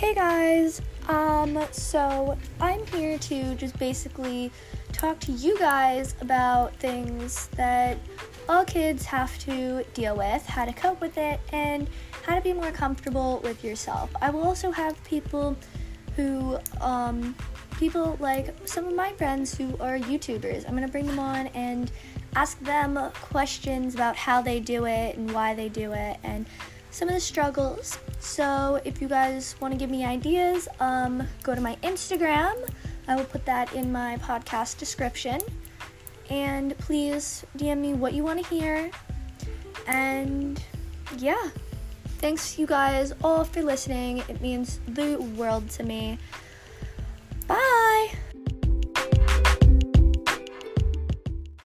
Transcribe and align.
Hey 0.00 0.14
guys, 0.14 0.80
um, 1.08 1.62
so 1.72 2.38
I'm 2.58 2.86
here 2.86 3.18
to 3.18 3.54
just 3.56 3.78
basically 3.78 4.50
talk 4.94 5.20
to 5.20 5.32
you 5.32 5.58
guys 5.58 6.14
about 6.22 6.74
things 6.76 7.48
that 7.48 7.98
all 8.48 8.64
kids 8.64 9.04
have 9.04 9.38
to 9.40 9.84
deal 9.92 10.16
with, 10.16 10.46
how 10.46 10.64
to 10.64 10.72
cope 10.72 11.02
with 11.02 11.18
it, 11.18 11.38
and 11.52 11.86
how 12.22 12.34
to 12.34 12.40
be 12.40 12.54
more 12.54 12.70
comfortable 12.70 13.42
with 13.44 13.62
yourself. 13.62 14.10
I 14.22 14.30
will 14.30 14.42
also 14.42 14.70
have 14.70 15.04
people 15.04 15.54
who, 16.16 16.58
um, 16.80 17.36
people 17.78 18.16
like 18.20 18.56
some 18.66 18.86
of 18.86 18.94
my 18.94 19.12
friends 19.12 19.54
who 19.54 19.76
are 19.80 19.98
YouTubers. 19.98 20.66
I'm 20.66 20.74
gonna 20.74 20.88
bring 20.88 21.08
them 21.08 21.18
on 21.18 21.48
and 21.48 21.92
ask 22.36 22.58
them 22.60 22.98
questions 23.20 23.94
about 23.96 24.16
how 24.16 24.40
they 24.40 24.60
do 24.60 24.86
it 24.86 25.18
and 25.18 25.30
why 25.30 25.54
they 25.54 25.68
do 25.68 25.92
it 25.92 26.16
and 26.22 26.46
some 26.90 27.08
of 27.08 27.14
the 27.14 27.20
struggles. 27.20 27.98
So 28.18 28.80
if 28.84 29.00
you 29.00 29.08
guys 29.08 29.54
want 29.60 29.72
to 29.72 29.78
give 29.78 29.90
me 29.90 30.04
ideas, 30.04 30.68
um, 30.80 31.26
go 31.42 31.54
to 31.54 31.60
my 31.60 31.76
Instagram. 31.82 32.68
I 33.08 33.16
will 33.16 33.24
put 33.24 33.44
that 33.46 33.72
in 33.74 33.90
my 33.90 34.16
podcast 34.18 34.78
description. 34.78 35.40
And 36.28 36.76
please 36.78 37.44
DM 37.56 37.78
me 37.78 37.92
what 37.94 38.12
you 38.12 38.22
want 38.22 38.44
to 38.44 38.48
hear. 38.54 38.90
And 39.86 40.62
yeah, 41.18 41.50
thanks 42.18 42.58
you 42.58 42.66
guys 42.66 43.12
all 43.24 43.44
for 43.44 43.62
listening. 43.62 44.18
It 44.28 44.40
means 44.40 44.80
the 44.86 45.16
world 45.16 45.68
to 45.70 45.82
me. 45.82 46.18